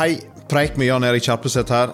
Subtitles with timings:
[0.00, 0.14] Hei,
[0.48, 1.90] preik med Jan Erik Kjerpeseth her.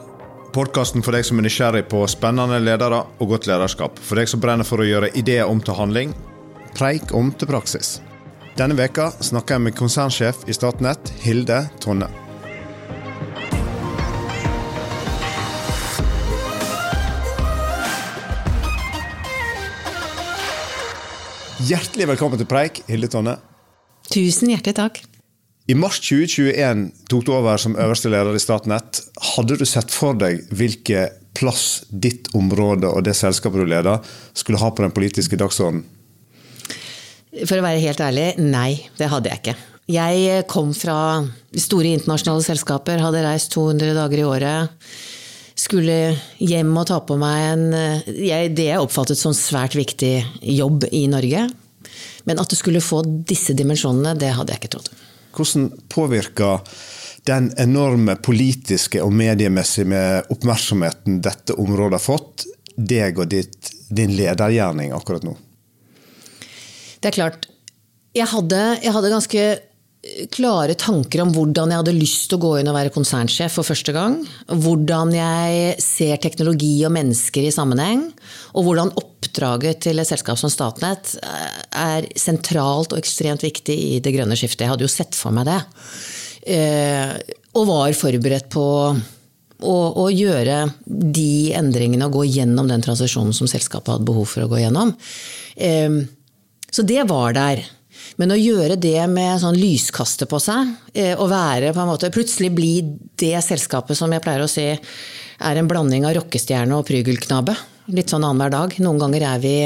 [0.54, 3.96] Podkasten for deg som er nysgjerrig på spennende ledere og godt lederskap.
[3.98, 6.12] For deg som brenner for å gjøre ideer om til handling.
[6.78, 7.96] Preik om til praksis.
[8.54, 12.06] Denne veka snakker jeg med konsernsjef i Statnett, Hilde Tonne.
[21.66, 23.40] Hjertelig velkommen til Preik, Hilde Tonne.
[24.14, 25.04] Tusen hjertelig takk.
[25.66, 29.00] I mars 2021 tok du over som øverste leder i Statnett.
[29.34, 33.98] Hadde du sett for deg hvilken plass ditt område og det selskapet du leder,
[34.30, 35.82] skulle ha på den politiske dagsordenen?
[37.42, 39.56] For å være helt ærlig, nei, det hadde jeg ikke.
[39.92, 40.98] Jeg kom fra
[41.58, 44.86] store internasjonale selskaper, hadde reist 200 dager i året.
[45.58, 45.98] Skulle
[46.38, 47.66] hjem og ta på meg en,
[48.06, 50.14] jeg, det jeg oppfattet som svært viktig
[50.56, 51.44] jobb i Norge.
[52.26, 54.94] Men at det skulle få disse dimensjonene, det hadde jeg ikke trodd.
[55.36, 56.64] Hvordan påvirker
[57.26, 64.94] den enorme politiske og mediemessige oppmerksomheten dette området har fått, deg og ditt, din ledergjerning
[64.94, 65.34] akkurat nå?
[67.00, 67.48] Det er klart.
[68.16, 69.46] Jeg hadde, jeg hadde, ganske
[70.30, 73.66] klare tanker om hvordan jeg hadde lyst til å gå inn og være konsernsjef for
[73.66, 74.18] første gang.
[74.46, 78.04] Hvordan jeg ser teknologi og mennesker i sammenheng.
[78.54, 84.14] Og hvordan oppdraget til et selskap som Statnett er sentralt og ekstremt viktig i det
[84.14, 84.66] grønne skiftet.
[84.66, 85.60] Jeg hadde jo sett for meg det.
[87.56, 93.50] Og var forberedt på å, å gjøre de endringene og gå gjennom den transisjonen som
[93.50, 94.94] selskapet hadde behov for å gå gjennom.
[96.70, 97.64] Så det var der.
[98.16, 100.72] Men å gjøre det med sånn lyskaster på seg,
[101.20, 102.72] og være på en måte Plutselig bli
[103.20, 107.52] det selskapet som jeg pleier å si er en blanding av rockestjerne og prygelknabe.
[107.92, 108.76] Litt sånn annenhver dag.
[108.80, 109.56] Noen ganger er vi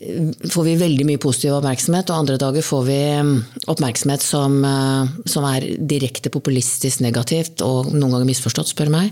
[0.00, 3.00] får vi veldig mye positiv oppmerksomhet, og andre dager får vi
[3.68, 4.54] oppmerksomhet som,
[5.28, 9.10] som er direkte populistisk negativt, og noen ganger misforstått, spør meg.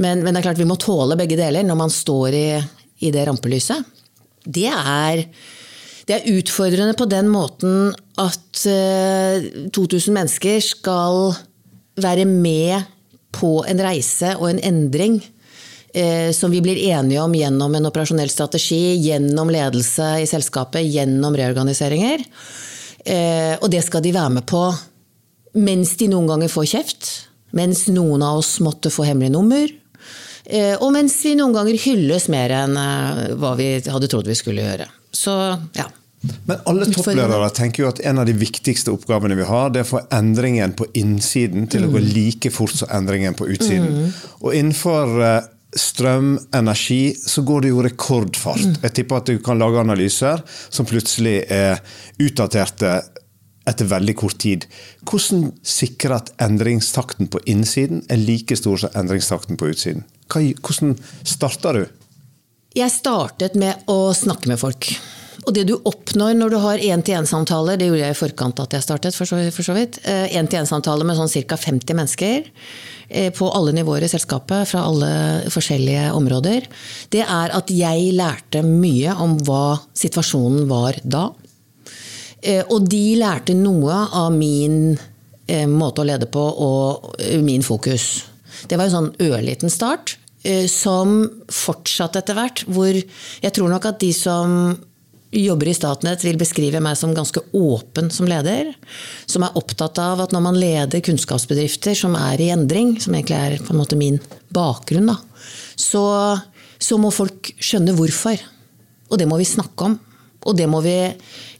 [0.00, 2.46] Men, men, det er klart vi må tåle begge deler når man står i,
[3.04, 3.84] i det rampelyset.
[4.42, 5.26] Det er
[6.08, 11.34] det er utfordrende på den måten at 2000 eh, mennesker skal
[12.02, 12.88] være med
[13.32, 15.20] på en reise og en endring
[15.94, 21.36] eh, som vi blir enige om gjennom en operasjonell strategi, gjennom ledelse i selskapet, gjennom
[21.38, 22.24] reorganiseringer.
[23.04, 24.66] Eh, og det skal de være med på
[25.62, 27.12] mens de noen ganger får kjeft.
[27.52, 29.68] Mens noen av oss måtte få hemmelig nummer.
[30.80, 32.74] Og mens vi noen ganger hylles mer enn
[33.38, 34.88] hva vi hadde trodd vi skulle gjøre.
[35.14, 35.36] Så
[35.78, 35.86] ja.
[36.46, 39.88] Men alle toppledere tenker jo at en av de viktigste oppgavene vi har, det er
[39.88, 42.12] å få endringen på innsiden til å gå mm.
[42.14, 43.88] like fort som endringen på utsiden.
[43.90, 44.20] Mm.
[44.44, 45.48] Og innenfor eh,
[45.82, 48.68] strøm, energi, så går det jo rekordfart.
[48.70, 48.78] Mm.
[48.84, 51.82] Jeg tipper at du kan lage analyser som plutselig er
[52.22, 53.00] utdaterte
[53.68, 54.66] etter veldig kort tid.
[55.06, 60.06] Hvordan sikre at endringstakten på innsiden er like stor som endringstakten på utsiden?
[60.32, 60.96] Hvordan
[61.28, 61.82] starta du?
[62.72, 64.88] Jeg startet med å snakke med folk.
[65.42, 68.84] Og det du oppnår når du har én-til-én-samtaler, det gjorde jeg i forkant at jeg
[68.84, 69.98] startet, for så, for så vidt.
[70.06, 71.58] Én-til-én-samtaler med sånn ca.
[71.58, 72.46] 50 mennesker
[73.08, 75.10] eh, på alle nivåer i selskapet, fra alle
[75.50, 76.68] forskjellige områder,
[77.10, 81.26] det er at jeg lærte mye om hva situasjonen var da.
[82.38, 88.28] Eh, og de lærte noe av min eh, måte å lede på og min fokus.
[88.70, 90.20] Det var en sånn ørliten start
[90.70, 91.20] som
[91.52, 92.64] fortsatte etter hvert.
[92.66, 94.74] Hvor jeg tror nok at de som
[95.32, 98.74] jobber i Statnett, vil beskrive meg som ganske åpen som leder.
[99.26, 103.38] Som er opptatt av at når man leder kunnskapsbedrifter som er i endring, som egentlig
[103.38, 104.20] er på en måte min
[104.52, 105.16] bakgrunn, da,
[105.78, 106.04] så,
[106.76, 108.40] så må folk skjønne hvorfor.
[109.10, 109.98] Og det må vi snakke om.
[110.42, 110.96] Og det må vi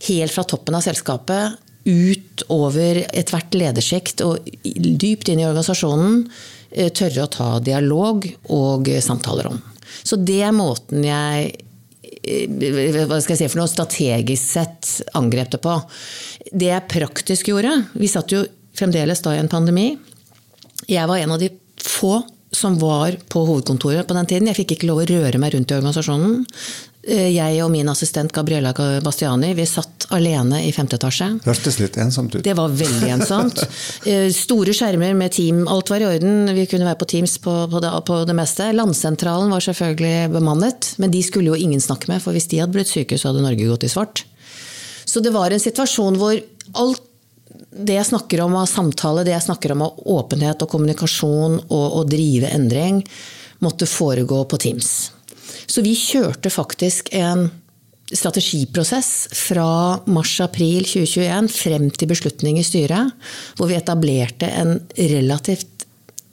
[0.09, 6.62] helt fra toppen av selskapet ut over ethvert ledersjikt og dypt inn i organisasjonen eh,
[6.97, 8.25] tørre å ta dialog
[8.55, 9.61] og samtaler om.
[10.03, 11.53] Så det er måten jeg
[12.23, 15.75] Eh, hva skal jeg si for noe strategisk sett angrep det på.
[16.53, 18.45] Det jeg praktisk gjorde Vi satt jo
[18.79, 19.97] fremdeles da i en pandemi.
[20.87, 21.51] Jeg var en av de
[21.83, 22.21] få
[22.53, 24.51] som var på hovedkontoret på den tiden.
[24.51, 26.45] Jeg fikk ikke lov å røre meg rundt i organisasjonen.
[27.03, 28.71] Eh, jeg og min assistent Gabriella
[29.03, 31.27] Bastiani vi satt alene i femte etasje.
[31.43, 32.45] Hørtes litt ensomt ut.
[32.47, 33.65] Det var veldig ensomt.
[34.03, 36.49] Eh, store skjermer med team, alt var i orden.
[36.57, 38.67] Vi kunne være på Teams på, på, det, på, det, meste.
[38.75, 42.75] Landsentralen var selvfølgelig bemannet, men de skulle jo ingen snakke med, for hvis de hadde
[42.75, 44.25] blitt syke, så hadde Norge gått i svart.
[45.07, 46.35] Så det var en situasjon hvor
[46.83, 47.03] alt
[47.71, 51.99] det jeg snakker om av samtale, det jeg snakker om av åpenhet og kommunikasjon og
[52.01, 53.03] å drive endring,
[53.63, 55.13] måtte foregå på Teams.
[55.67, 57.49] Så vi kjørte faktisk en
[58.13, 63.15] strategiprosess fra mars-april 2021 frem til beslutning i styret,
[63.57, 65.69] hvor vi etablerte en relativt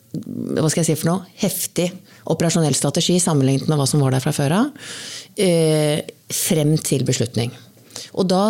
[0.09, 1.91] hva skal jeg si for noe, heftig
[2.33, 4.71] operasjonell strategi sammenlignet med hva som var der fra før av,
[5.37, 6.01] eh,
[6.33, 7.53] frem til beslutning.
[8.13, 8.43] Og da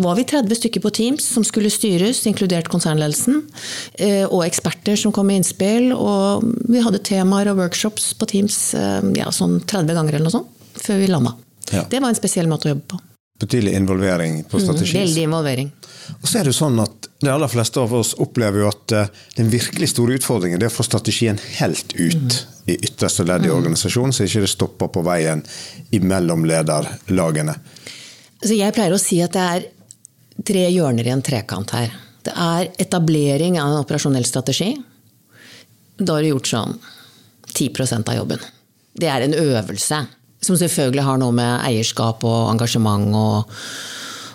[0.00, 3.42] var vi 30 stykker på Teams som skulle styres, inkludert konsernledelsen.
[3.94, 5.90] Eh, og eksperter som kom med innspill.
[5.94, 10.38] Og vi hadde temaer og workshops på Teams eh, ja, sånn 30 ganger eller noe
[10.38, 11.34] sånt, før vi landa.
[11.72, 11.86] Ja.
[11.90, 13.00] Det var en spesiell måte å jobbe på.
[13.40, 14.94] Betydelig involvering på strategi.
[14.94, 15.70] Mm, veldig involvering.
[16.20, 19.12] Og så er det sånn at De aller fleste av oss opplever jo at eh,
[19.38, 22.34] den virkelig store utfordringen er å få strategien helt ut mm.
[22.68, 23.54] i ytterste ledd i mm.
[23.56, 25.40] organisasjonen, så ikke det stopper på veien
[25.96, 27.56] imellom lederlagene.
[28.44, 29.68] Så jeg pleier å si at det er
[30.44, 31.94] tre hjørner i en trekant her.
[32.24, 34.74] Det er etablering av en operasjonell strategi.
[35.96, 36.76] Da har du gjort sånn
[37.54, 38.44] 10% av jobben.
[38.92, 40.04] Det er en øvelse
[40.44, 43.54] som selvfølgelig har noe med eierskap og engasjement og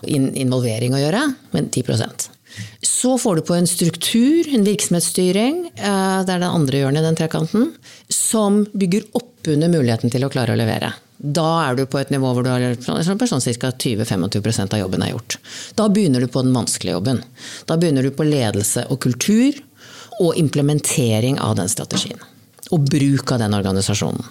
[0.09, 1.23] involvering å gjøre,
[1.53, 2.38] men 10
[2.81, 7.07] Så får du på en struktur, en virksomhetsstyring, eh, det er det andre hjørnet i
[7.07, 7.69] den trekanten,
[8.09, 10.93] som bygger opp under muligheten til å klare å levere.
[11.19, 13.71] Da er du på et nivå hvor du har sånn ca.
[13.71, 15.37] 20-25% av jobben er gjort.
[15.75, 17.23] Da begynner du på den vanskelige jobben.
[17.67, 19.57] Da begynner du på ledelse og kultur
[20.19, 22.19] og implementering av den strategien.
[22.71, 24.23] Og bruk av den organisasjonen.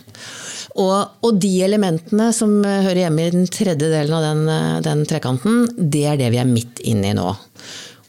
[0.79, 5.65] Og, og, de elementene som hører hjemme i den tredje delen av den, den trekanten,
[5.77, 7.33] det er det vi er midt inne i nå.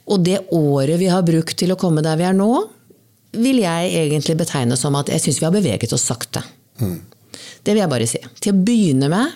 [0.10, 2.50] Og det året vi har brukt til å komme der vi er nå,
[3.38, 6.42] vil jeg egentlig betegne som at jeg syns vi har beveget oss sakte.
[6.82, 6.98] Mm.
[7.64, 8.22] Det vil jeg bare si.
[8.42, 9.36] Til å begynne med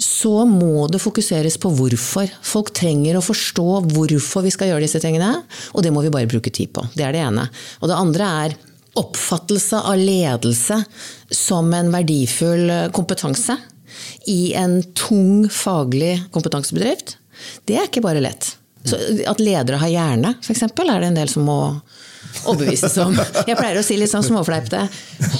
[0.00, 2.30] så må det fokuseres på hvorfor.
[2.44, 5.30] Folk trenger å forstå hvorfor vi skal gjøre disse tingene,
[5.72, 6.84] og det må vi bare bruke tid på.
[6.94, 7.46] Det er det ene.
[7.80, 8.56] Og det andre er
[8.98, 10.78] oppfattelse av ledelse
[11.34, 13.56] som en verdifull kompetanse
[14.30, 17.16] i en tung faglig kompetansebedrift.
[17.66, 18.54] Det er ikke bare lett.
[18.84, 18.98] Så
[19.28, 21.58] at ledere har hjerne, f.eks., er det en del som må
[22.44, 23.14] overbevises om.
[23.46, 24.82] Jeg pleier å si litt sånn småfleipete.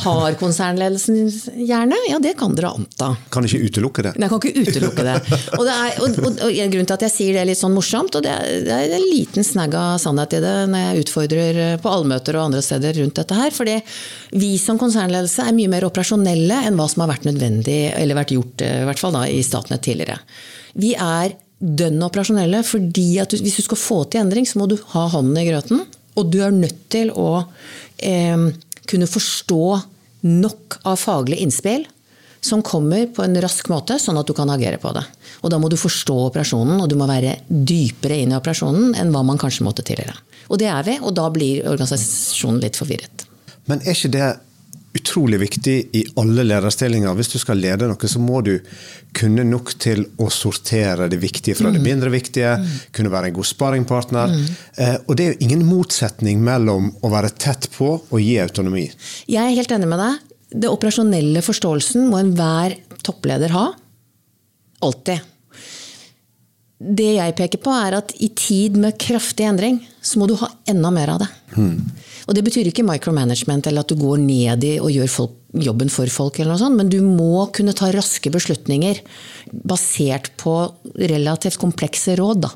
[0.04, 1.98] Har konsernledelsen hjerne?
[2.08, 3.10] Ja, det kan dere anta.
[3.34, 4.14] Kan ikke utelukke det.
[4.20, 5.16] Jeg kan ikke utelukke det.
[5.58, 7.74] Og, det er, og, og, og en grunn til at jeg sier det litt sånn
[7.76, 11.04] morsomt, og det er, det er en liten snegg av sannhet i det når jeg
[11.04, 13.54] utfordrer på allmøter og andre steder rundt dette her.
[13.54, 13.78] fordi
[14.34, 18.36] vi som konsernledelse er mye mer operasjonelle enn hva som har vært nødvendig, eller vært
[18.36, 20.20] gjort i hvert fall da, i Statnett tidligere.
[20.80, 24.76] Vi er dønn operasjonelle fordi at hvis du skal få til endring, så må du
[24.92, 25.82] ha hånden i grøten.
[26.20, 27.44] Og du er nødt til å
[27.98, 28.48] eh,
[28.90, 29.64] kunne forstå
[30.24, 31.86] nok av faglige innspill
[32.44, 35.02] som kommer på en rask måte, sånn at du kan agere på det.
[35.40, 39.12] Og da må du forstå operasjonen, og du må være dypere inn i operasjonen enn
[39.14, 40.16] hva man kanskje måtte tidligere.
[40.52, 43.24] Og det er vi, og da blir organisasjonen litt forvirret.
[43.70, 44.28] Men er ikke det
[44.94, 47.16] utrolig viktig i alle lederstillinger.
[47.18, 48.52] Hvis du skal lede noe, så må du
[49.16, 51.88] kunne nok til å sortere det viktige fra det mm.
[51.88, 52.54] mindre viktige.
[52.60, 52.76] Mm.
[52.94, 54.34] Kunne være en god sparringpartner.
[54.34, 54.46] Mm.
[54.84, 58.86] Eh, og det er jo ingen motsetning mellom å være tett på og gi autonomi.
[59.30, 60.34] Jeg er helt enig med deg.
[60.54, 63.68] Det operasjonelle forståelsen må enhver toppleder ha.
[64.84, 65.33] Alltid.
[66.78, 70.48] Det jeg peker på, er at i tid med kraftig endring, så må du ha
[70.68, 71.28] enda mer av det.
[71.54, 71.76] Mm.
[72.26, 75.92] Og det betyr ikke micromanagement eller at du går ned i og gjør folk, jobben
[75.92, 79.00] for folk, eller noe sånt, men du må kunne ta raske beslutninger
[79.54, 80.56] basert på
[80.98, 82.46] relativt komplekse råd.
[82.48, 82.52] da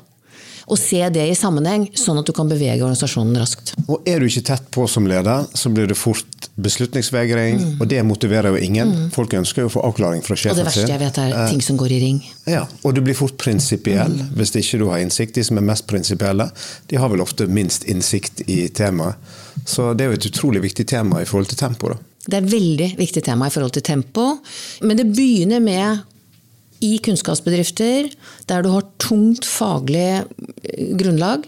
[0.69, 3.73] og se det i sammenheng, sånn at du kan bevege organisasjonen raskt.
[3.87, 7.71] Og Er du ikke tett på som leder, så blir det fort beslutningsvegring, mm.
[7.81, 8.91] og det motiverer jo ingen.
[8.95, 9.07] Mm.
[9.15, 10.59] Folk ønsker jo å få avklaring fra sjefen sin.
[10.59, 10.93] Og det verste sin.
[10.93, 12.19] jeg vet er ting som går i ring.
[12.49, 14.35] Ja, Og du blir fort prinsipiell mm.
[14.37, 15.35] hvis ikke du har innsikt.
[15.39, 16.49] De som er mest prinsipielle,
[16.91, 19.17] de har vel ofte minst innsikt i temaet.
[19.65, 21.93] Så det er jo et utrolig viktig tema i forhold til tempo.
[21.93, 21.99] da.
[22.29, 24.29] Det er et veldig viktig tema i forhold til tempo.
[24.85, 26.05] Men det begynner med
[26.85, 28.09] i kunnskapsbedrifter
[28.49, 31.47] der du har tungt faglig eh, grunnlag.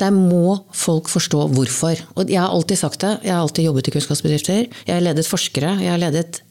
[0.00, 2.00] Der må folk forstå hvorfor.
[2.16, 3.16] Og jeg har alltid sagt det.
[3.24, 4.66] Jeg har alltid jobbet i kunnskapsbedrifter.
[4.86, 5.76] Jeg har ledet forskere.
[5.80, 6.42] Jeg har ledet,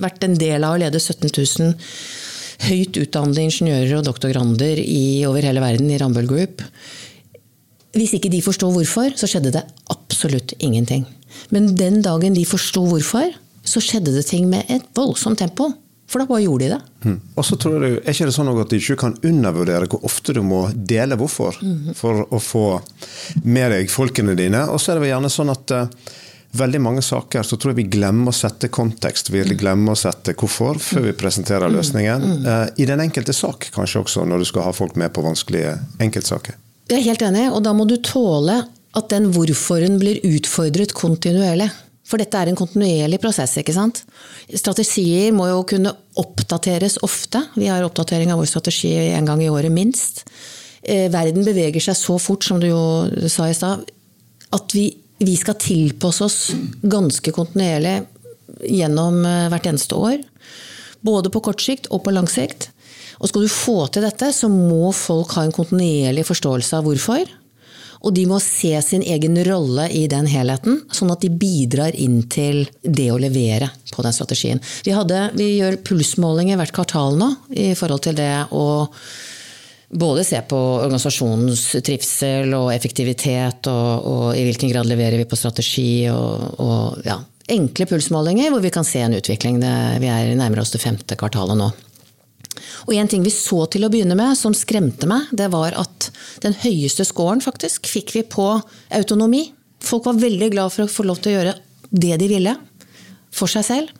[0.00, 1.74] vært en del av å lede 17 000
[2.68, 6.64] høyt utdannede ingeniører og doktorgrander i, over hele verden i Rambøll Group.
[7.96, 11.06] Hvis ikke de forstår hvorfor, så skjedde det absolutt ingenting.
[11.54, 13.32] Men den dagen de forsto hvorfor,
[13.66, 15.70] så skjedde det ting med et voldsomt tempo.
[16.10, 16.80] For da bare gjorde de det.
[17.06, 17.18] Mm.
[17.38, 20.34] Og så tror jeg, Er ikke det sånn at du ikke kan undervurdere hvor ofte
[20.34, 21.92] du må dele hvorfor, mm.
[21.98, 22.64] for å få
[23.44, 24.64] med deg folkene dine?
[24.72, 26.08] Og så er det gjerne sånn at uh,
[26.58, 29.30] veldig mange saker så tror jeg vi glemmer å sette kontekst.
[29.30, 32.26] Vi glemmer å sette hvorfor før vi presenterer løsningen.
[32.42, 35.76] Uh, I den enkelte sak kanskje også, når du skal ha folk med på vanskelige
[36.02, 36.58] enkeltsaker.
[36.90, 38.64] Jeg er helt enig, og da må du tåle
[38.98, 41.70] at den hvorforen blir utfordret kontinuerlig.
[42.10, 43.54] For dette er en kontinuerlig prosess.
[43.60, 44.02] ikke sant?
[44.50, 47.44] Strategier må jo kunne oppdateres ofte.
[47.54, 50.24] Vi har oppdatering av vår strategi en gang i året, minst.
[50.82, 52.82] Eh, verden beveger seg så fort, som du jo
[53.30, 53.86] sa i stad,
[54.50, 54.88] at vi
[55.20, 56.38] vi skal tilpasse oss
[56.80, 57.98] ganske kontinuerlig
[58.64, 60.22] gjennom eh, hvert eneste år.
[61.04, 62.70] Både på kort sikt og på lang sikt.
[63.20, 67.28] Og skal du få til dette, så må folk ha en kontinuerlig forståelse av hvorfor.
[68.00, 72.22] Og de må se sin egen rolle i den helheten, sånn at de bidrar inn
[72.32, 74.62] til det å levere på den strategien.
[74.86, 78.64] Vi, hadde, vi gjør pulsmålinger hvert kvartal nå i forhold til det å
[79.90, 85.38] både se på organisasjonens trivsel og effektivitet, og, og i hvilken grad leverer vi på
[85.38, 87.18] strategi, og, og ja,
[87.50, 89.60] enkle pulsmålinger hvor vi kan se en utvikling.
[89.60, 91.72] Det, vi er nærmere oss det femte kvartalet nå.
[92.88, 96.10] Og En ting vi så til å begynne med som skremte meg, det var at
[96.42, 98.46] den høyeste scoren faktisk fikk vi på
[98.96, 99.46] autonomi.
[99.80, 101.56] Folk var veldig glad for å få lov til å gjøre
[101.90, 102.54] det de ville
[103.34, 103.92] for seg selv.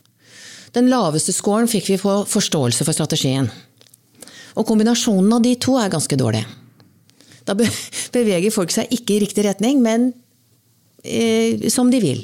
[0.74, 3.48] Den laveste scoren fikk vi på forståelse for strategien.
[4.58, 6.44] Og kombinasjonen av de to er ganske dårlig.
[7.46, 7.56] Da
[8.16, 10.12] beveger folk seg ikke i riktig retning, men
[11.02, 12.22] eh, som de vil.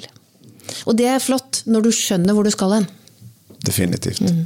[0.86, 2.88] Og det er flott når du skjønner hvor du skal hen.
[3.66, 4.22] Definitivt.
[4.22, 4.44] Mm.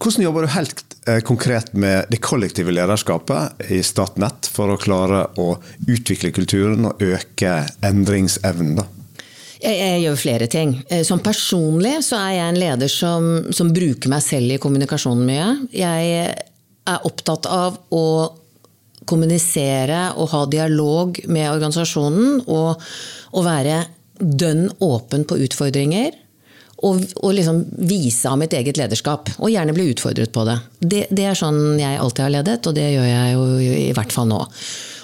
[0.00, 5.26] Hvordan jobber du helt eh, konkret med det kollektive lederskapet i Statnett for å klare
[5.36, 7.52] å utvikle kulturen og øke
[7.84, 8.80] endringsevnen?
[9.60, 10.72] Jeg, jeg, gjør flere ting.
[10.88, 15.28] Eh, som personlig så er jeg en leder som, som bruker meg selv i kommunikasjonen
[15.28, 15.50] mye.
[15.76, 18.06] Jeg er opptatt av å
[19.04, 22.80] kommunisere og ha dialog med organisasjonen og,
[23.36, 23.82] og være
[24.16, 26.16] dønn åpen på utfordringer
[26.80, 29.28] og, og liksom vise av mitt eget lederskap.
[29.38, 30.58] Og gjerne bli utfordret på det.
[30.80, 31.06] det.
[31.12, 31.26] det.
[31.28, 34.40] er sånn jeg alltid har ledet, og det gjør jeg jo i hvert fall nå.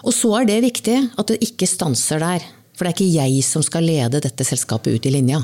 [0.07, 2.47] Og så er det viktig at det ikke stanser der.
[2.77, 5.41] For det er ikke jeg som skal lede dette selskapet ut i linja.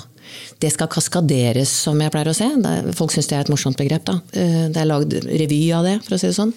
[0.61, 2.49] Det skal kaskaderes, som jeg pleier å se.
[2.97, 4.05] Folk syns det er et morsomt begrep.
[4.09, 4.19] Da.
[4.37, 6.53] Eh, det er lagd revy av det, for å si det sånn.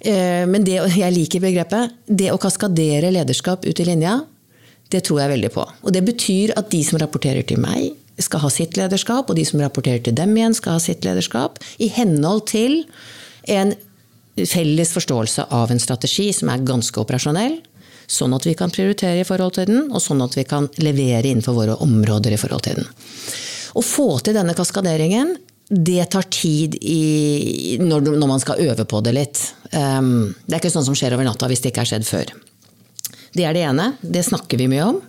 [0.00, 1.98] Eh, men det, jeg liker begrepet.
[2.06, 4.20] Det å kaskadere lederskap ut i linja,
[4.94, 5.66] det tror jeg veldig på.
[5.82, 7.90] Og det betyr at de som rapporterer til meg,
[8.22, 11.58] skal ha sitt lederskap, og de som rapporterer til dem igjen, skal ha sitt lederskap.
[11.82, 12.84] I henhold til
[13.50, 13.74] en
[14.42, 17.58] felles forståelse av en strategi som er ganske operasjonell.
[18.10, 21.30] Sånn at vi kan prioritere i forhold til den, og sånn at vi kan levere
[21.30, 22.88] innenfor våre områder i forhold til den.
[23.74, 29.00] Å få til denne kaskaderingen, det tar tid i, når, når, man skal øve på
[29.02, 29.40] det litt.
[29.72, 32.34] Um, det er ikke sånn som skjer over natta hvis det ikke har skjedd før.
[33.34, 33.88] Det er det ene.
[34.02, 35.00] Det snakker vi mye om.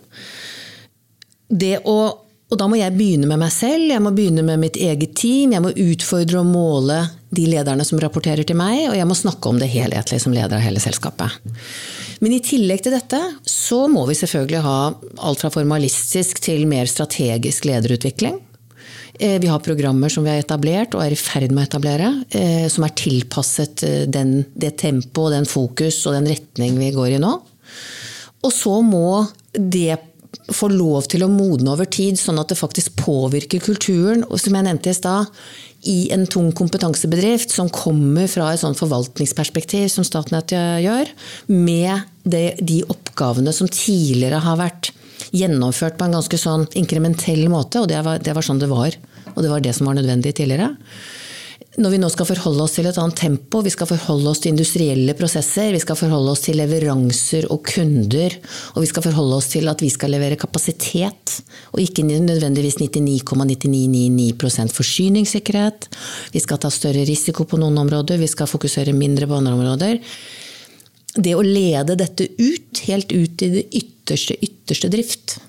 [1.51, 1.97] Det å
[2.45, 5.55] og da må jeg begynne med meg selv, jeg må begynne med mitt eget team.
[5.55, 6.99] Jeg må utfordre og måle
[7.35, 10.59] de lederne som rapporterer til meg, og jeg må snakke om det helhetlig som leder
[10.59, 11.39] av hele selskapet.
[12.21, 14.77] Men i tillegg til dette så må vi selvfølgelig ha
[15.25, 18.37] alt fra formalistisk til mer strategisk lederutvikling.
[19.17, 22.11] Eh, vi har programmer som vi har etablert og er i ferd med å etablere,
[22.29, 27.15] eh, som er tilpasset eh, den, det tempo, den fokus og den retning vi går
[27.15, 27.37] i nå.
[28.45, 29.23] Og så må
[29.55, 29.97] det
[30.53, 34.25] får lov til å modne over tid, sånn at det faktisk påvirker kulturen.
[34.29, 35.31] Og som jeg nevnte i stad,
[35.85, 41.11] i en tung kompetansebedrift som kommer fra et sånn forvaltningsperspektiv som Statnett gjør,
[41.51, 44.91] med det, de oppgavene som tidligere har vært
[45.35, 48.97] gjennomført på en ganske sånn inkrementell måte, og det var, det var sånn det var.
[49.35, 50.73] Og det var det som var nødvendig tidligere
[51.81, 54.53] når vi nå skal forholde oss til et annet tempo, vi skal forholde oss til
[54.53, 58.31] industrielle prosesser, vi skal forholde oss til leveranser og kunder,
[58.75, 61.41] og vi skal forholde oss til at vi skal levere kapasitet,
[61.75, 65.89] og ikke nødvendigvis 99,9999% forsyningssikkerhet.
[66.31, 69.99] Vi skal ta større risiko på noen områder, vi skal fokusere mindre på andre områder.
[71.15, 75.39] Det å lede dette ut, helt ut i det ytterste, ytterste drift,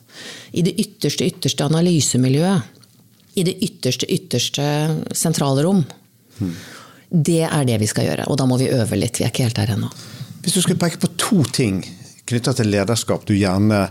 [0.59, 2.75] i det ytterste, ytterste analysemiljøet,
[3.37, 4.67] i det ytterste, ytterste
[5.15, 5.85] sentrale rom,
[7.09, 9.21] det er det vi skal gjøre, og da må vi øve litt.
[9.21, 9.91] Vi er ikke helt der ennå.
[10.43, 11.81] Hvis du skulle peke på to ting
[12.27, 13.87] knytta til lederskap du gjerne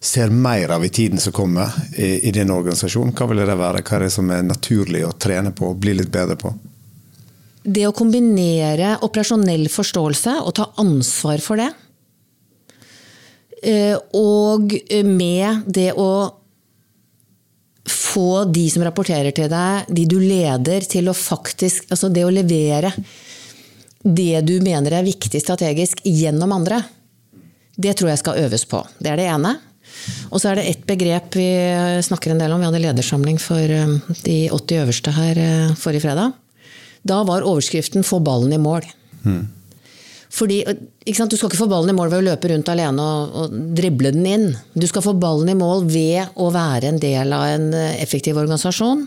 [0.00, 3.82] ser mer av i tiden som kommer i, i din organisasjon, hva vil det være?
[3.82, 6.52] Hva er det som er naturlig å trene på og bli litt bedre på?
[7.68, 11.68] Det å kombinere operasjonell forståelse og ta ansvar for det,
[13.62, 16.10] eh, og med det å
[18.08, 22.32] få de som rapporterer til deg, de du leder, til å faktisk Altså det å
[22.32, 22.92] levere
[23.98, 26.80] det du mener er viktig strategisk gjennom andre.
[27.76, 28.80] Det tror jeg skal øves på.
[29.02, 29.56] Det er det ene.
[30.30, 31.48] Og så er det ett begrep vi
[32.06, 32.62] snakker en del om.
[32.62, 36.36] Vi hadde ledersamling for um, de 80 øverste her uh, forrige fredag.
[37.02, 38.86] Da var overskriften 'Få ballen i mål'.
[39.24, 39.46] Mm.
[40.28, 43.54] Fordi, Du skal ikke få ballen i mål ved å løpe rundt alene og, og,
[43.76, 44.48] drible den inn.
[44.74, 48.36] Du skal få ballen i mål ved å være en del av en eh, effektiv
[48.36, 49.06] organisasjon.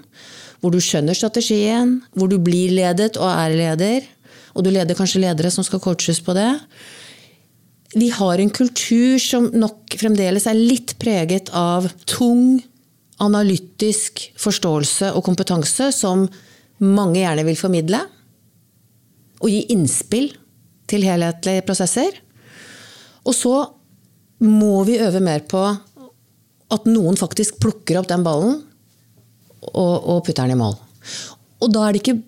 [0.62, 4.10] Hvor du skjønner strategien, hvor du blir ledet og er leder.
[4.56, 6.50] Og du leder kanskje ledere som skal coaches på det.
[7.94, 12.62] vi har en kultur som nok fremdeles er litt preget av tung,
[13.20, 16.24] analytisk forståelse og kompetanse som
[16.80, 18.00] mange gjerne vil formidle.
[19.42, 20.32] Og gi innspill
[20.92, 22.20] til helhetlige prosesser.
[23.26, 23.56] Og så
[24.42, 25.62] må vi øve mer på
[26.72, 28.60] at noen faktisk plukker opp den ballen
[29.72, 30.78] og, og putter den i mål.
[31.62, 32.20] Og da er det ikke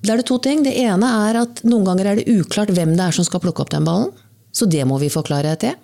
[0.00, 0.62] da er det to ting.
[0.64, 3.64] Det ene er at noen ganger er det uklart hvem det er som skal plukke
[3.64, 4.10] opp den ballen.
[4.52, 5.74] Så det må vi få klarhet i.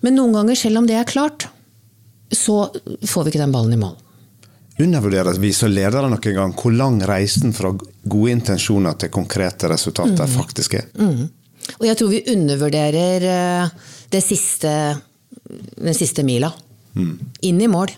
[0.00, 1.48] Men noen ganger, selv om det er klart,
[2.32, 2.68] så
[3.06, 3.96] får vi ikke den ballen i mål.
[4.78, 10.24] Undervurderer vi som ledere noen gang hvor lang reisen fra gode intensjoner til konkrete resultater
[10.24, 10.34] mm.
[10.36, 10.86] faktisk er?
[10.94, 11.26] Mm.
[11.76, 13.28] Og jeg tror vi undervurderer
[14.08, 14.72] det siste,
[15.76, 16.50] den siste mila.
[16.96, 17.14] Mm.
[17.50, 17.92] Inn i mål.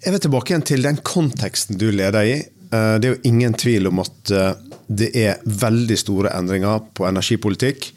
[0.00, 2.36] Jeg vil tilbake igjen til den konteksten du leder i.
[2.40, 4.52] Eh, det er jo ingen tvil om at eh,
[4.88, 7.90] det er veldig store endringer på energipolitikk.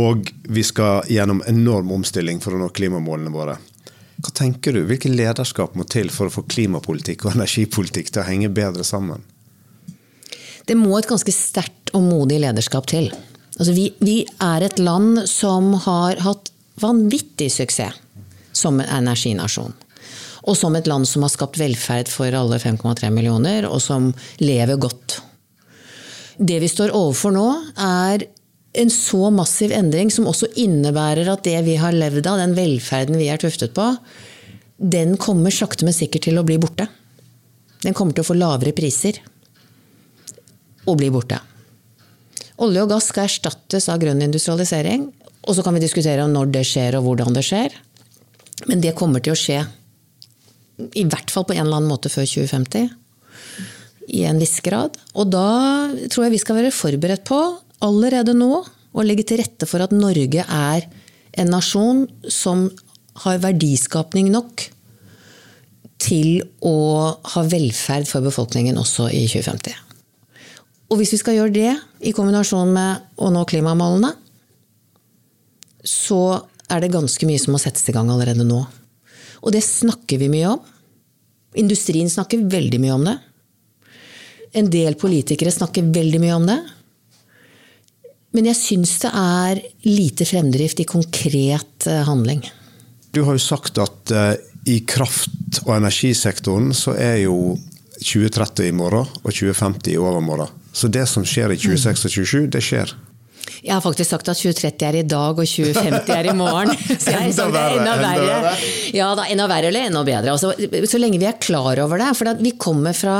[0.00, 3.56] Og vi skal gjennom enorm omstilling for å nå klimamålene våre.
[4.20, 4.82] Hva tenker du?
[4.86, 9.24] Hvilket lederskap må til for å få klimapolitikk og energipolitikk til å henge bedre sammen?
[10.66, 13.08] Det må et ganske sterkt og modig lederskap til.
[13.60, 16.48] Altså vi, vi er et land som har hatt
[16.80, 17.98] vanvittig suksess
[18.56, 19.74] som en energinasjon.
[20.48, 24.08] Og som et land som har skapt velferd for alle 5,3 millioner, og som
[24.40, 25.18] lever godt.
[26.40, 28.24] Det vi står overfor nå, er
[28.80, 33.20] en så massiv endring, som også innebærer at det vi har levd av, den velferden
[33.20, 33.90] vi er tuftet på,
[34.80, 36.88] den kommer sakte, men sikkert til å bli borte.
[37.84, 39.20] Den kommer til å få lavere priser
[40.88, 41.42] og bli borte.
[42.60, 45.08] Olje og gass skal erstattes av grønn industrialisering.
[45.48, 47.74] Og så kan vi diskutere om når det skjer og hvordan det skjer.
[48.68, 49.62] Men det kommer til å skje
[50.96, 52.90] i hvert fall på en eller annen måte før 2050.
[54.10, 54.96] I en viss grad.
[55.14, 55.46] Og da
[56.10, 57.40] tror jeg vi skal være forberedt på,
[57.84, 60.86] allerede nå, å legge til rette for at Norge er
[61.38, 62.66] en nasjon som
[63.22, 64.66] har verdiskapning nok
[66.00, 66.74] til å
[67.34, 69.89] ha velferd for befolkningen også i 2050.
[70.90, 71.70] Og hvis vi skal gjøre det
[72.06, 74.10] i kombinasjon med å nå klimamålene,
[75.86, 78.58] så er det ganske mye som må settes i gang allerede nå.
[79.40, 80.60] Og det snakker vi mye om.
[81.58, 83.16] Industrien snakker veldig mye om det.
[84.58, 86.58] En del politikere snakker veldig mye om det.
[88.34, 92.44] Men jeg syns det er lite fremdrift i konkret eh, handling.
[93.10, 94.34] Du har jo sagt at uh,
[94.70, 97.56] i kraft- og energisektoren så er jo
[97.98, 100.59] 2030 i morgen og 2050 i overmorgen.
[100.72, 102.92] Så det som skjer i 26 og 27, det skjer.
[103.60, 106.72] Jeg har faktisk sagt at 2030 er i dag og 2050 er i morgen.
[107.02, 108.52] Så jeg, så det er enda, verre.
[108.96, 110.36] Ja, da, enda verre eller enda bedre.
[110.36, 110.52] Altså,
[110.88, 112.10] så lenge vi er klar over det.
[112.18, 113.16] For vi kommer fra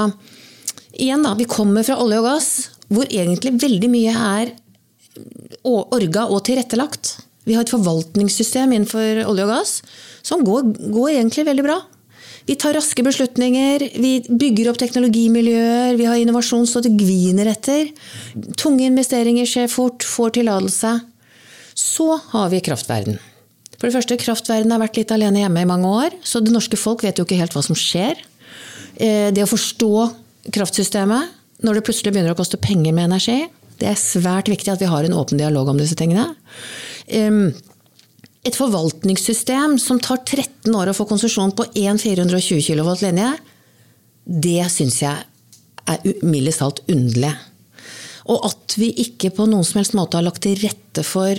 [0.97, 2.51] igjen da, vi kommer fra olje og gass,
[2.91, 4.55] hvor egentlig veldig mye er
[5.67, 7.17] orga og tilrettelagt.
[7.49, 9.77] Vi har et forvaltningssystem innenfor olje og gass
[10.27, 11.79] som går, går egentlig veldig bra.
[12.49, 17.91] Vi tar raske beslutninger, vi bygger opp teknologimiljøer, vi har innovasjon så det gviner etter.
[18.61, 20.95] Tunge investeringer skjer fort, får tillatelse.
[21.77, 23.21] Så har vi kraftverden.
[23.81, 26.77] For det første, Kraftverden har vært litt alene hjemme i mange år, så det norske
[26.77, 28.19] folk vet jo ikke helt hva som skjer.
[29.01, 29.93] Eh, det å forstå
[30.53, 33.47] kraftsystemet når det plutselig begynner å koste penger med energi,
[33.81, 36.27] det er svært viktig at vi har en åpen dialog om disse tingene.
[38.47, 43.35] Et forvaltningssystem som tar 13 år å få konsesjon på én 420 kV-linje,
[44.25, 45.27] det syns jeg
[45.91, 47.35] er mildest talt underlig.
[48.31, 51.37] Og at vi ikke på noen som helst måte har lagt til rette for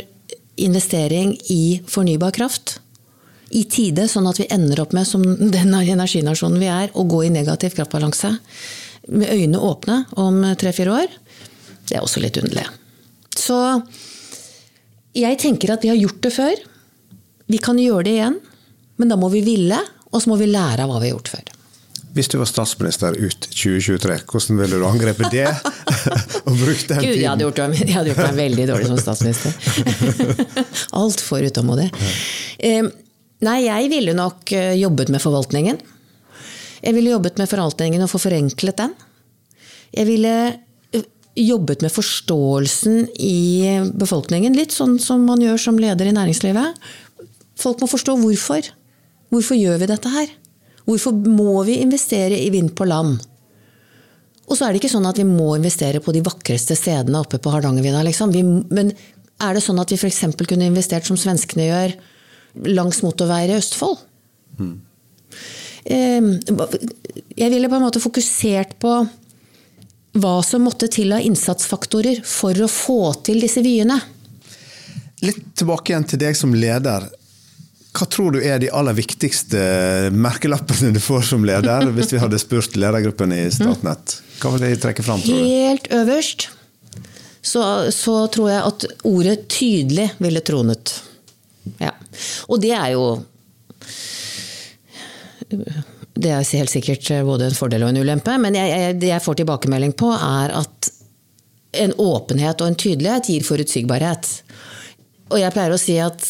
[0.61, 2.77] investering i fornybar kraft
[3.51, 7.25] i tide, sånn at vi ender opp med, som den energinasjonen vi er, å gå
[7.25, 8.35] i negativ kraftbalanse
[9.11, 11.15] med øynene åpne om tre-fire år.
[11.89, 12.67] Det er også litt underlig.
[13.35, 13.57] Så
[15.17, 16.61] jeg tenker at vi har gjort det før.
[17.51, 18.37] Vi kan gjøre det igjen,
[19.01, 19.79] men da må vi ville,
[20.11, 21.51] og så må vi lære av hva vi har gjort før.
[22.11, 25.45] Hvis du var statsminister ut 2023, hvordan ville du angrepet det?
[26.45, 29.55] og brukt den Gud, jeg hadde, gjort, jeg hadde gjort meg veldig dårlig som statsminister.
[31.01, 31.87] Altfor utålmodig.
[32.59, 32.81] Ja.
[33.41, 35.79] Nei, jeg ville nok eh, jobbet med forvaltningen.
[36.81, 38.91] Jeg ville jobbet med forvaltningen og få forenklet den.
[39.95, 40.35] Jeg ville
[41.35, 43.63] jobbet med forståelsen i
[43.95, 46.75] befolkningen, litt sånn som man gjør som leder i næringslivet.
[47.61, 48.69] Folk må forstå hvorfor.
[49.31, 50.31] Hvorfor gjør vi dette her?
[50.87, 53.21] Hvorfor må vi investere i vind på land?
[54.49, 57.39] Og så er det ikke sånn at vi må investere på de vakreste stedene oppe
[57.39, 58.01] på Hardangervidda.
[58.07, 58.33] Liksom.
[58.73, 58.91] men
[59.41, 60.25] er det sånn at vi f.eks.
[60.43, 61.93] kunne investert som svenskene gjør,
[62.67, 64.01] langs motorveier i Østfold?
[64.59, 64.75] Mm.
[65.87, 68.91] Jeg ville på en måte fokusert på
[70.21, 73.97] hva som måtte til av innsatsfaktorer for å få til disse vyene.
[75.21, 77.07] litt tilbake igjen til deg som leder.
[77.91, 79.59] Hva tror du er de aller viktigste
[80.15, 84.21] merkelappene du får som leder, hvis vi hadde spurt ledergruppen i Statnett?
[84.39, 85.19] Hva vil de trekke fram?
[85.21, 85.51] Tror du?
[85.51, 86.47] Helt øverst
[87.41, 90.93] så, så, tror jeg at ordet 'tydelig' ville tronet.
[91.81, 91.93] Ja.
[92.47, 93.05] Og det er jo
[96.13, 99.23] Det er helt sikkert både en fordel og en ulempe, men jeg, jeg, det jeg
[99.23, 100.89] får tilbakemelding på, er at
[101.81, 104.29] en åpenhet og en tydelighet gir forutsigbarhet.
[105.31, 106.23] Og jeg pleier å si at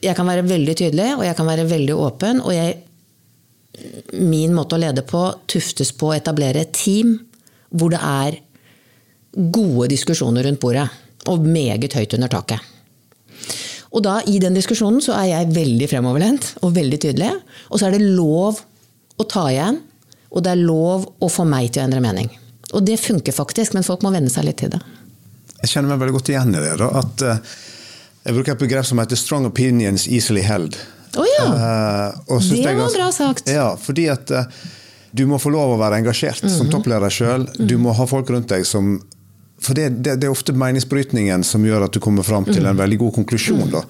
[0.00, 2.40] jeg kan være veldig tydelig, og jeg kan være veldig åpen.
[2.44, 2.78] Og jeg,
[4.16, 7.18] min måte å lede på tuftes på å etablere et team
[7.70, 8.40] hvor det er
[9.30, 10.88] gode diskusjoner rundt bordet.
[11.30, 12.64] Og meget høyt under taket.
[13.90, 17.30] Og da, i den diskusjonen, så er jeg veldig fremoverlent og veldig tydelig.
[17.70, 18.60] Og så er det lov
[19.20, 19.80] å ta igjen,
[20.30, 22.30] og det er lov å få meg til å endre mening.
[22.70, 24.80] Og det funker faktisk, men folk må venne seg litt til det.
[25.60, 26.76] Jeg kjenner meg veldig godt igjen i det.
[26.80, 27.58] Da, at uh,
[28.24, 30.76] Jeg bruker et begrep som heter 'strong opinions easily held'.
[31.16, 31.46] Oh, ja.
[31.46, 33.48] uh, det var ganske, bra sagt.
[33.48, 34.44] Ja, fordi at uh,
[35.10, 36.56] du må få lov å være engasjert mm -hmm.
[36.56, 36.72] som mhm.
[36.72, 37.48] toppleder sjøl.
[37.58, 39.00] Du må ha folk rundt deg som
[39.60, 42.72] For det, det, det, er ofte meningsbrytningen som gjør at du kommer fram til en
[42.72, 42.78] mhm.
[42.78, 43.70] veldig god konklusjon.
[43.70, 43.82] da.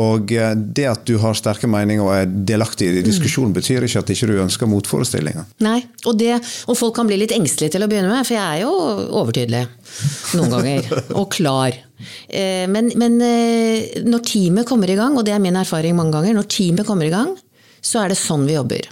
[0.00, 3.58] Og eh, det at du har sterke meninger og er delaktig i diskusjonen, mm.
[3.60, 5.46] betyr ikke at ikke du ønsker motforestillinger.
[5.62, 6.32] Nei, og, det,
[6.66, 8.72] og, folk kan bli litt engstelige til å begynne med, for jeg er jo
[9.22, 9.62] overtydelig
[10.34, 10.90] noen ganger.
[11.20, 11.78] og klar.
[12.26, 16.16] Eh, men, men, eh, når teamet kommer i gang, og det er min erfaring mange
[16.16, 17.30] ganger, når teamet kommer i gang,
[17.84, 18.88] så er det sånn vi jobber.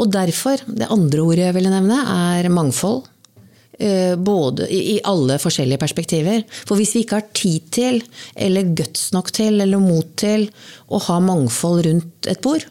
[0.00, 2.00] Og derfor, det andre ordet jeg ville nevne,
[2.32, 3.04] er mangfold.
[3.78, 6.44] Eh, både i alle forskjellige perspektiver.
[6.64, 7.98] For hvis vi ikke har tid til,
[8.32, 10.46] eller guts nok til, eller mot til
[10.88, 12.64] å ha mangfold rundt et bord,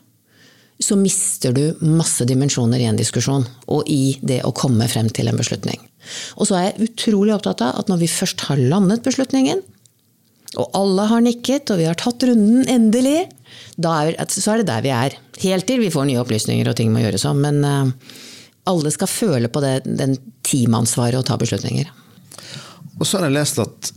[0.81, 5.29] så mister du masse dimensjoner i en diskusjon, og i det å komme frem til
[5.29, 5.77] en beslutning.
[6.41, 9.61] Og så er jeg utrolig opptatt av at når vi først har landet beslutningen,
[10.57, 13.27] og alle har nikket, og vi har tatt runden endelig,
[13.77, 15.17] er, så er det der vi er.
[15.43, 17.41] Helt til vi får nye opplysninger og ting må gjøres om.
[17.43, 17.91] Men uh,
[18.69, 21.91] alle skal føle på det, den teamansvaret og ta beslutninger.
[22.95, 23.93] Og så har jeg lest at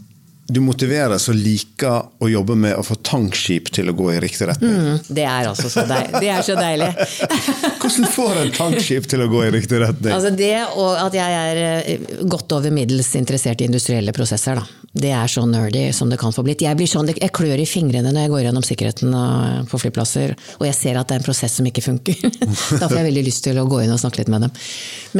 [0.49, 4.49] du motiveres og liker å jobbe med å få tankskip til å gå i riktig
[4.49, 4.79] retning.
[4.81, 6.23] Mm, det er altså så deilig.
[6.25, 6.89] Det er så deilig.
[7.83, 10.15] Hvordan får en tankskip til å gå i riktig retning?
[10.15, 14.63] Altså det og at jeg er eh, godt over middels interessert i industrielle prosesser.
[14.63, 14.78] Da.
[14.93, 16.63] Det er så nerdy som det kan få blitt.
[16.65, 19.17] Jeg, sånn, jeg klør i fingrene når jeg går gjennom sikkerheten
[19.69, 22.23] på flyplasser og jeg ser at det er en prosess som ikke funker.
[22.81, 24.57] da får jeg veldig lyst til å gå inn og snakke litt med dem.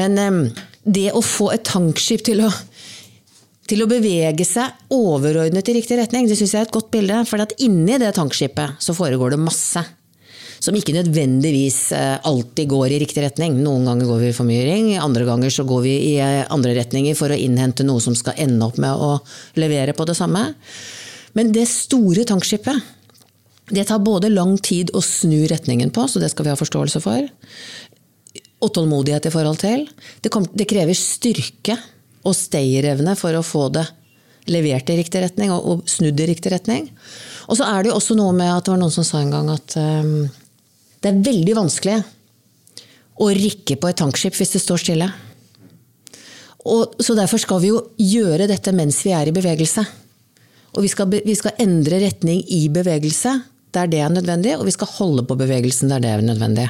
[0.01, 0.41] Men um,
[0.89, 2.53] det å få et tankskip til å
[3.69, 6.25] til å bevege seg overordnet i riktig retning.
[6.25, 7.19] Det syns jeg er et godt bilde.
[7.29, 9.83] For inni det tankskipet så foregår det masse.
[10.59, 13.61] Som ikke nødvendigvis eh, alltid går i riktig retning.
[13.63, 17.15] Noen ganger går vi i formyring, andre ganger så går vi i eh, andre retninger
[17.19, 19.17] for å innhente noe som skal ende opp med å
[19.61, 20.49] levere på det samme.
[21.39, 22.95] Men det store tankskipet,
[23.71, 27.03] det tar både lang tid å snu retningen på, så det skal vi ha forståelse
[27.05, 27.29] for.
[28.59, 29.87] Og tålmodighet i forhold til.
[30.25, 31.77] Det, kom, det krever styrke
[32.27, 33.87] og stayerevne for å få det
[34.49, 36.89] levert i riktig retning og, og snudd i riktig retning.
[37.49, 39.33] Og så er det jo også noe med at det var noen som sa en
[39.33, 40.27] gang at um,
[41.03, 41.99] det er veldig vanskelig
[43.19, 45.09] å rikke på et tankskip hvis det står stille.
[46.69, 49.85] Og, så derfor skal vi jo gjøre dette mens vi er i bevegelse.
[50.77, 53.39] Og vi skal, vi skal endre retning i bevegelse
[53.75, 56.69] der det er nødvendig, og vi skal holde på bevegelsen der det er nødvendig.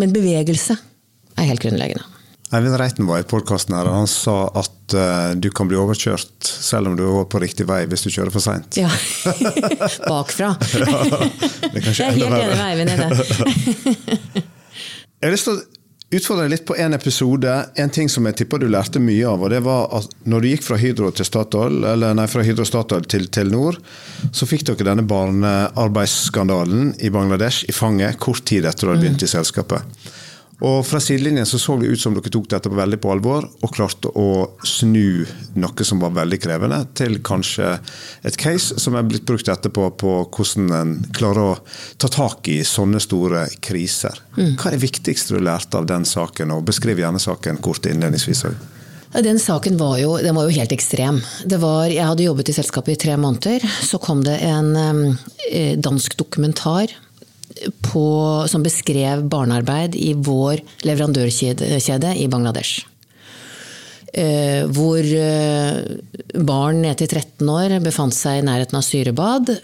[0.00, 0.76] Men bevegelse
[1.36, 2.04] er helt grunnleggende.
[2.52, 6.44] Eivind Reiten var i podkasten her, og han sa at uh, du kan bli overkjørt
[6.44, 8.76] selv om du er på riktig vei hvis du kjører for seint.
[8.76, 8.90] Ja.
[10.10, 10.52] Bakfra.
[10.60, 10.82] ja,
[11.72, 13.08] det er Jeg er helt enig med Eivind i det.
[14.42, 15.62] jeg har lyst til å
[16.12, 17.54] utfordre deg litt på en episode.
[17.80, 19.40] En ting som jeg tipper du lærte mye av.
[19.40, 22.68] og det var at Når du gikk fra Hydro til Statoil, eller nei, fra Hydro
[22.68, 23.80] Statoil til Telenor,
[24.28, 29.06] så fikk dere denne barnearbeidsskandalen i Bangladesh i fanget kort tid etter at du hadde
[29.06, 30.12] begynt i selskapet.
[30.62, 33.72] Og Fra sidelinjen så, så det ut som dere tok dette veldig på alvor og
[33.74, 34.26] klarte å
[34.66, 35.24] snu
[35.58, 37.72] noe som var veldig krevende, til kanskje
[38.22, 41.56] et case som er blitt brukt etterpå på hvordan en klarer å
[41.98, 44.22] ta tak i sånne store kriser.
[44.36, 44.54] Mm.
[44.54, 48.46] Hva er det viktigste du lærte av den saken, og beskriv gjerne saken kort innledningsvis
[48.50, 48.62] òg.
[49.12, 51.18] Den saken var jo, den var jo helt ekstrem.
[51.44, 53.66] Var, jeg hadde jobbet i selskapet i tre måneder.
[53.84, 56.94] Så kom det en eh, dansk dokumentar
[57.84, 58.06] på,
[58.48, 62.86] som beskrev barnearbeid i vår leverandørkjede i Bangladesh.
[64.12, 65.78] Eh, hvor eh,
[66.44, 69.54] barn ned til 13 år befant seg i nærheten av syrebad.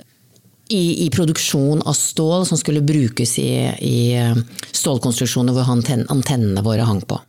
[0.68, 3.51] I, i produksjon av stål som skulle brukes i,
[3.85, 4.37] i eh,
[4.72, 7.20] stålkonstruksjoner hvor antennene våre hang på.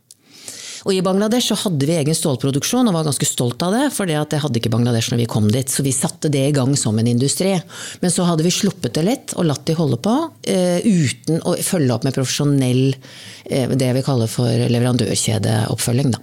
[0.86, 3.82] Og I Bangladesh så hadde vi egen stålproduksjon og var ganske stolt av det.
[3.92, 6.72] For det hadde ikke Bangladesh når vi kom dit, så vi satte det i gang
[6.78, 7.52] som en industri.
[8.00, 11.56] Men så hadde vi sluppet det litt og latt de holde på uh, uten å
[11.64, 16.16] følge opp med profesjonell uh, det vi kaller for leverandørkjedeoppfølging.
[16.16, 16.22] Da.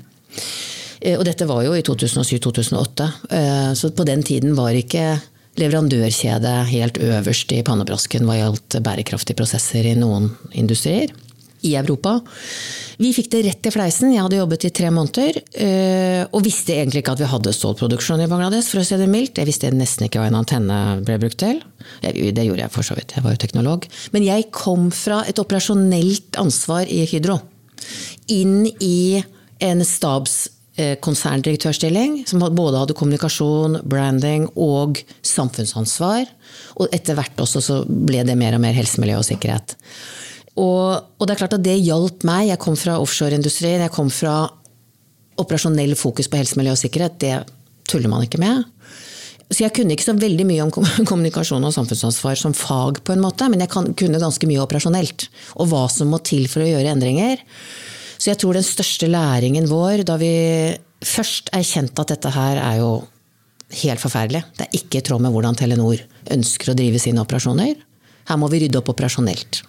[1.05, 3.09] Uh, og dette var jo i 2007-2008,
[3.77, 5.19] så på den tiden var ikke
[5.57, 11.13] leverandørkjede helt øverst i pannebrasken hva gjaldt bærekraftige prosesser i noen industrier
[11.67, 12.17] i Europa.
[12.97, 14.13] Vi fikk det rett i fleisen.
[14.13, 15.39] Jeg hadde jobbet i tre måneder.
[15.53, 19.09] Eh, og visste egentlig ikke at vi hadde stålproduksjon i Bangladesh, for å si det
[19.11, 19.37] mildt.
[19.37, 21.61] Jeg visste nesten ikke hva en antenne ble brukt til.
[22.01, 23.87] Det gjorde jeg for så vidt, jeg var jo teknolog.
[24.15, 27.39] Men jeg kom fra et operasjonelt ansvar i Hydro
[28.33, 29.23] inn i
[29.63, 30.47] en stabs
[31.01, 36.27] konserndirektørstilling, som både hadde kommunikasjon, branding og samfunnsansvar.
[36.77, 39.73] Og etter hvert også så ble det mer og mer helse, miljø og sikkerhet.
[40.57, 42.47] Og, og, det er klart at det hjalp meg.
[42.49, 43.83] Jeg kom fra offshoreindustrien.
[43.85, 44.39] Jeg kom fra
[45.37, 47.19] operasjonell fokus på helse, miljø og sikkerhet.
[47.21, 47.35] Det
[47.87, 48.65] tuller man ikke med.
[49.47, 50.71] Så jeg kunne ikke så veldig mye om
[51.11, 55.29] kommunikasjon og samfunnsansvar som fag, på en måte, men jeg kunne ganske mye operasjonelt.
[55.61, 57.45] Og hva som må til for å gjøre endringer.
[58.17, 60.33] Så jeg tror den største læringen vår, da vi
[61.05, 62.91] først erkjente at dette her er jo
[63.83, 64.41] helt forferdelig.
[64.57, 66.01] Det er ikke i tråd med hvordan Telenor
[66.33, 67.75] ønsker å drive sine operasjoner.
[68.27, 69.61] Her må vi rydde opp operasjonelt.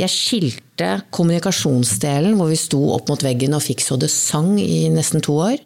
[0.00, 4.88] Jeg skilte kommunikasjonsdelen, hvor vi sto opp mot veggen og fikk så det sang i
[4.92, 5.58] nesten to år,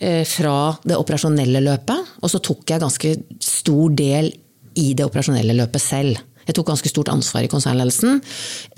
[0.00, 2.16] eh, fra det operasjonelle løpet.
[2.22, 4.32] Og så tok jeg ganske stor del
[4.78, 6.20] i det operasjonelle løpet selv.
[6.50, 8.18] Jeg tok ganske stort ansvar i konsernledelsen.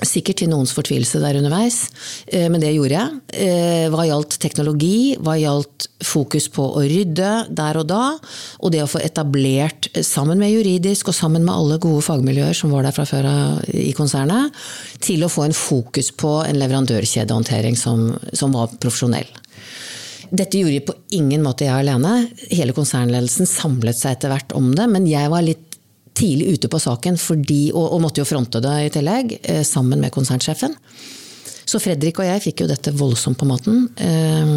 [0.05, 1.87] Sikkert til noens fortvilelse der underveis,
[2.27, 3.21] eh, men det gjorde jeg.
[3.33, 8.19] Eh, hva gjaldt teknologi, hva gjaldt fokus på å rydde der og da,
[8.61, 12.55] og det å få etablert, eh, sammen med juridisk og sammen med alle gode fagmiljøer
[12.55, 13.31] som var der fra før
[13.73, 14.53] i konsernet,
[15.01, 19.31] til å få en fokus på en leverandørkjedehåndtering som, som var profesjonell.
[20.33, 22.29] Dette gjorde på ingen måte jeg alene.
[22.49, 25.72] Hele konsernledelsen samlet seg etter hvert om det, men jeg var litt
[26.17, 30.03] tidlig ute på saken fordi, og, og, måtte jo fronte det i tillegg, eh, sammen
[30.03, 30.77] med konsernsjefen.
[31.63, 33.87] Så Fredrik og jeg fikk jo dette voldsomt på maten.
[33.97, 34.51] Eh,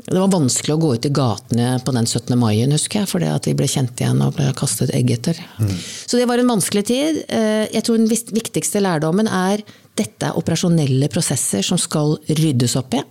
[0.00, 2.34] det var vanskelig å gå ut i gatene på den 17.
[2.40, 5.38] mai, husker jeg, fordi at vi ble kjent igjen og ble kastet egg etter.
[5.60, 5.76] Mm.
[5.78, 7.22] Så det var en vanskelig tid.
[7.28, 9.62] Eh, jeg tror den viktigste lærdommen er
[10.00, 13.04] dette er operasjonelle prosesser som skal ryddes opp i.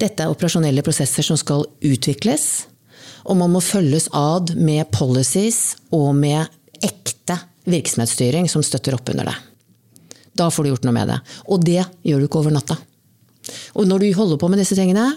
[0.00, 2.66] Dette er operasjonelle prosesser som skal utvikles.
[3.28, 6.50] Og man må følges ad med policies og med
[6.82, 7.38] ekte
[7.70, 9.36] virksomhetsstyring som støtter opp under det.
[10.38, 11.18] Da får du gjort noe med det.
[11.52, 12.78] Og det gjør du ikke over natta.
[13.76, 15.10] Og når du holder på med disse tingene,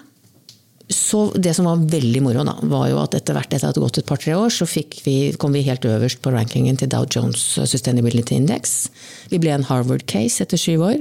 [0.92, 3.70] så det som var veldig moro, da, var jo at etter hvert etter at det
[3.72, 7.08] hadde gått et par-tre år, så vi, kom vi helt øverst på rankingen til Dow
[7.10, 8.92] Jones Sustainability Index.
[9.32, 11.00] Vi ble en Harvard-case etter syv år.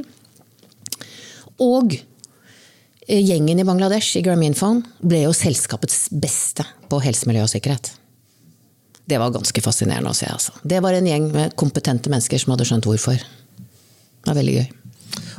[1.61, 7.53] Og eh, gjengen i Bangladesh i Grameenphone ble jo selskapets beste på helse, miljø og
[7.53, 7.93] sikkerhet.
[9.05, 10.31] Det var ganske fascinerende å se.
[10.33, 10.55] Altså.
[10.63, 13.21] Det var en gjeng med kompetente mennesker som hadde skjønt hvorfor.
[13.21, 14.73] Det var veldig gøy.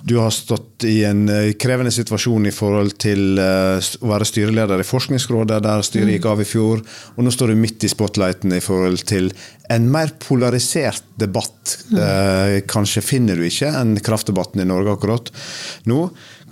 [0.06, 4.84] Du har stått i en eh, krevende situasjon i forhold til eh, å være styreleder
[4.84, 6.84] i Forskningsrådet, der styret gikk av i fjor.
[7.16, 9.32] Og nå står du midt i spotlighten i forhold til
[9.74, 11.74] en mer polarisert debatt.
[11.90, 12.62] Mm.
[12.70, 15.32] Kanskje finner du ikke en kraftdebatten i Norge akkurat
[15.90, 16.04] nå.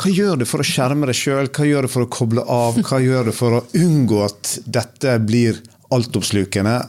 [0.02, 2.82] Hva gjør du for å skjerme deg sjøl, hva gjør du for å koble av,
[2.90, 5.62] hva gjør du for å unngå at dette blir
[5.94, 6.80] altoppslukende?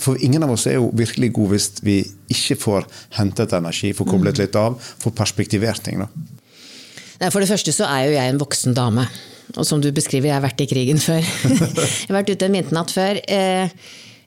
[0.00, 2.00] For ingen av oss er jo virkelig gode hvis vi
[2.32, 6.02] ikke får hentet energi, får koblet litt av, får perspektivert ting.
[6.02, 7.30] Da.
[7.30, 9.06] For det første så er jo jeg en voksen dame.
[9.54, 11.20] Og som du beskriver, jeg har vært i krigen før.
[11.44, 13.20] jeg har vært ute en vinternatt før.
[13.22, 13.70] Eh,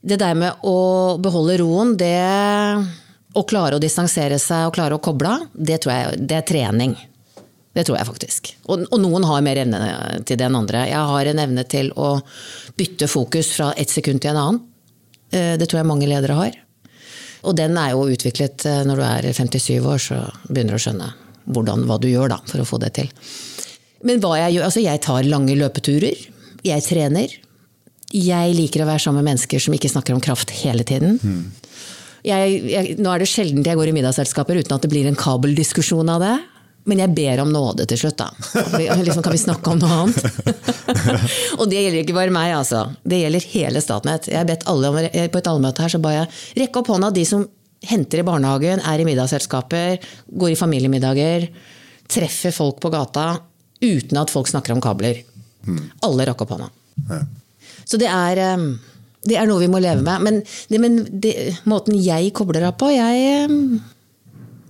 [0.08, 2.16] det der med å beholde roen, det
[3.38, 6.48] å klare å distansere seg og klare å koble av, det tror jeg det er
[6.48, 6.96] trening.
[7.78, 8.54] Det tror jeg faktisk.
[8.66, 9.82] Og, og, noen har mer evne
[10.26, 10.88] til det enn andre.
[10.90, 12.16] Jeg har en evne til å
[12.78, 14.64] bytte fokus fra ett sekund til en annen.
[15.32, 16.58] Eh, det tror jeg mange ledere har.
[17.48, 20.86] Og den er jo utviklet eh, når du er 57 år, så begynner du å
[20.88, 21.12] skjønne
[21.48, 23.12] hvordan, hva du gjør da, for å få det til.
[24.08, 26.26] Men hva jeg gjør Altså, jeg tar lange løpeturer.
[26.68, 27.38] Jeg trener.
[28.14, 31.18] Jeg liker å være sammen med mennesker som ikke snakker om kraft hele tiden.
[31.20, 31.48] Mm.
[32.28, 35.20] Jeg, jeg, nå er det sjelden jeg går i middagsselskaper uten at det blir en
[35.20, 36.36] kabeldiskusjon av det.
[36.88, 38.30] Men jeg ber om nåde til slutt, da.
[38.80, 40.24] Liksom, kan vi snakke om noe annet?
[41.60, 42.86] og det gjelder ikke bare meg, altså.
[43.04, 44.30] Det gjelder hele Statnett.
[44.32, 45.00] Jeg bedt alle om,
[45.34, 46.30] På et allmøte her så ba jeg
[46.64, 47.44] rekke opp hånda de som
[47.88, 51.50] henter i barnehagen, er i middagsselskaper, går i familiemiddager,
[52.10, 53.28] treffer folk på gata
[53.84, 55.20] uten at folk snakker om kabler.
[55.68, 55.84] Mm.
[56.08, 56.72] Alle rakk opp hånda.
[57.10, 57.20] Ja.
[57.88, 58.72] Så det er, ehm,
[59.28, 60.24] det er noe vi må leve med.
[60.24, 61.36] Men, det, men det,
[61.70, 63.78] måten jeg kobler av på jeg ehm,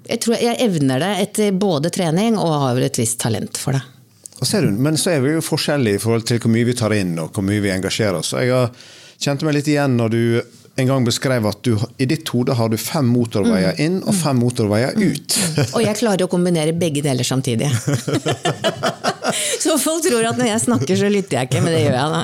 [0.07, 3.77] jeg tror jeg evner det etter både trening og har vel et visst talent for
[3.77, 3.83] det.
[4.37, 7.17] du, men så er vi jo forskjellige i forhold til hvor mye vi tar inn
[7.19, 8.33] og hvor mye vi engasjerer oss.
[8.37, 8.69] Jeg
[9.19, 10.21] kjente meg litt igjen når du
[10.77, 13.79] en gang beskrev at du, i ditt hode har du fem motorveier mm.
[13.81, 15.05] inn og fem motorveier mm.
[15.09, 15.37] ut.
[15.71, 17.71] Og jeg klarer å kombinere begge deler samtidig.
[19.63, 22.13] så folk tror at når jeg snakker, så lytter jeg ikke, men det gjør jeg
[22.13, 22.21] da.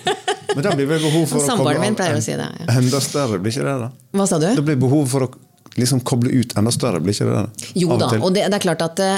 [0.54, 2.50] men da blir vel behov for å komme min pleier å si det.
[2.60, 2.68] Ja.
[2.76, 3.90] Enda større, blir ikke det da?
[4.20, 4.50] Hva sa du?
[4.52, 5.32] Da blir behov for å
[5.80, 7.70] liksom koble ut enda større, blir ikke det det?
[7.82, 9.16] Jo da, og det, det, er klart at uh,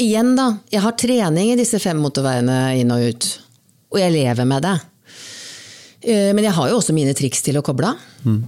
[0.00, 3.30] igjen da, jeg har trening i disse fem motorveiene inn og ut.
[3.94, 4.76] Og jeg lever med det.
[6.06, 8.02] Eh, men jeg har jo også mine triks til å koble av.
[8.26, 8.40] Mm.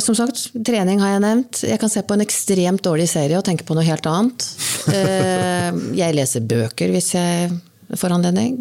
[0.00, 1.60] Som sagt, trening har jeg nevnt.
[1.68, 4.46] Jeg kan se på en ekstremt dårlig serie og tenke på noe helt annet.
[4.90, 5.70] Eh,
[6.02, 7.52] jeg leser bøker hvis jeg
[8.00, 8.56] får anledning.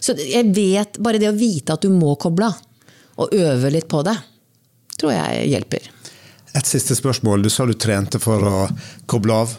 [0.00, 2.56] Så jeg vet, bare det å vite at du må koble av,
[3.22, 4.16] og øve litt på det,
[4.96, 5.92] tror jeg hjelper.
[6.54, 7.42] Et siste spørsmål.
[7.42, 8.66] Du sa du trente for å
[9.10, 9.56] koble av.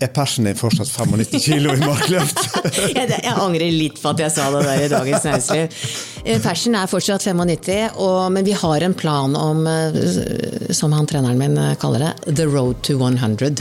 [0.00, 2.38] Er persen din fortsatt 95 kilo i markløft?
[2.96, 5.78] jeg, jeg, angrer litt på at jeg sa det der i Dagens Næringsliv.
[6.22, 11.08] Eh, persen er fortsatt 95, og, men vi har en plan om, eh, som han
[11.08, 13.58] treneren min eh, kaller det, the road to 100.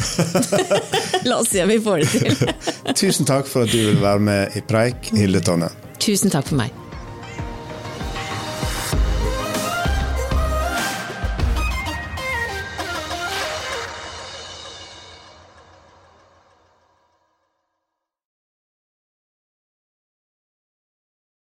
[1.30, 2.58] La oss se om vi får det til.
[2.94, 5.72] Tusen takk for at du vil være med i Preik, Hilde Tonne.
[6.04, 6.87] Tusen takk for meg.